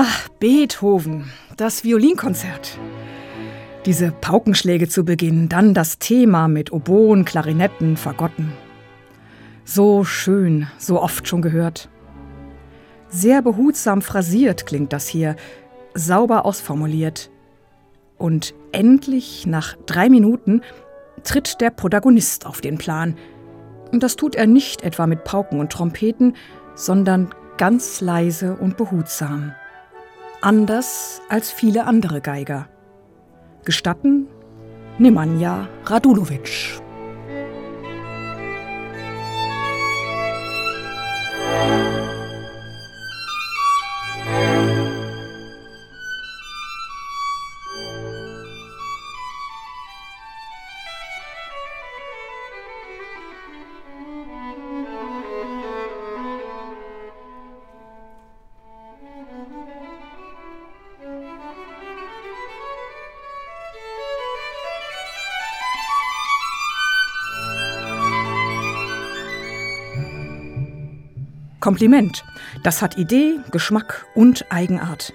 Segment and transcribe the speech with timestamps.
[0.00, 2.78] Ach, Beethoven, das Violinkonzert.
[3.84, 8.52] Diese Paukenschläge zu Beginn, dann das Thema mit Oboen, Klarinetten, Fagotten.
[9.64, 11.88] So schön, so oft schon gehört.
[13.08, 15.34] Sehr behutsam phrasiert klingt das hier,
[15.94, 17.28] sauber ausformuliert.
[18.18, 20.62] Und endlich, nach drei Minuten,
[21.24, 23.16] tritt der Protagonist auf den Plan.
[23.90, 26.36] Und das tut er nicht etwa mit Pauken und Trompeten,
[26.76, 29.54] sondern ganz leise und behutsam.
[30.40, 32.68] Anders als viele andere Geiger.
[33.64, 34.28] Gestatten
[34.96, 36.80] Nemanja Radulovic.
[71.60, 72.24] Kompliment.
[72.62, 75.12] Das hat Idee, Geschmack und Eigenart.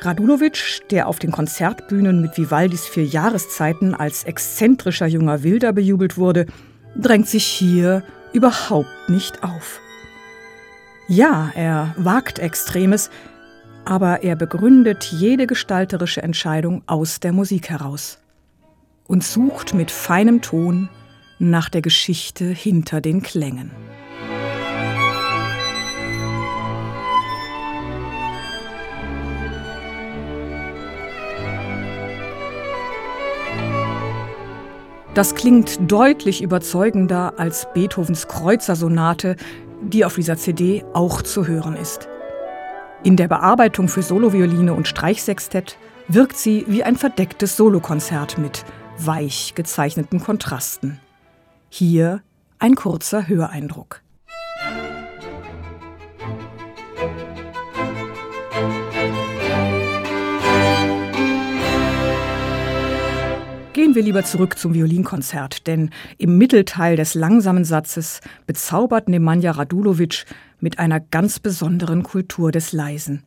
[0.00, 6.46] Radulovic, der auf den Konzertbühnen mit Vivaldis vier Jahreszeiten als exzentrischer junger Wilder bejubelt wurde,
[6.94, 9.80] drängt sich hier überhaupt nicht auf.
[11.08, 13.10] Ja, er wagt Extremes,
[13.84, 18.18] aber er begründet jede gestalterische Entscheidung aus der Musik heraus
[19.06, 20.88] und sucht mit feinem Ton
[21.38, 23.70] nach der Geschichte hinter den Klängen.
[35.16, 39.36] Das klingt deutlich überzeugender als Beethovens Kreuzersonate,
[39.80, 42.06] die auf dieser CD auch zu hören ist.
[43.02, 48.66] In der Bearbeitung für Solovioline und Streichsextett wirkt sie wie ein verdecktes Solokonzert mit
[48.98, 51.00] weich gezeichneten Kontrasten.
[51.70, 52.20] Hier
[52.58, 54.02] ein kurzer Höreindruck.
[63.76, 70.24] Gehen wir lieber zurück zum Violinkonzert, denn im Mittelteil des langsamen Satzes bezaubert Nemanja Radulovic
[70.60, 73.24] mit einer ganz besonderen Kultur des Leisen.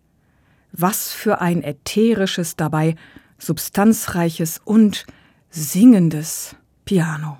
[0.71, 2.95] Was für ein ätherisches, dabei
[3.37, 5.05] substanzreiches und
[5.51, 7.37] singendes Piano.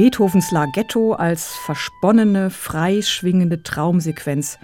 [0.00, 4.58] Beethovens Larghetto als versponnene, freischwingende Traumsequenz,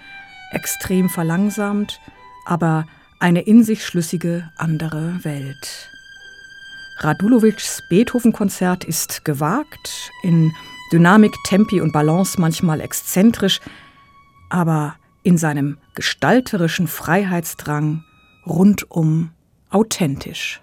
[0.50, 2.00] extrem verlangsamt,
[2.46, 2.86] aber
[3.20, 5.90] eine in sich schlüssige andere Welt.
[7.00, 10.54] Radulovics Beethoven-Konzert ist gewagt, in
[10.90, 13.60] Dynamik, Tempi und Balance manchmal exzentrisch,
[14.48, 18.02] aber in seinem gestalterischen Freiheitsdrang
[18.46, 19.32] rundum
[19.68, 20.62] authentisch.